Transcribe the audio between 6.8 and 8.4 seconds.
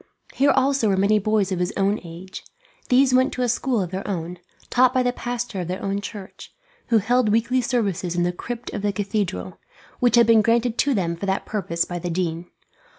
who held weekly services in the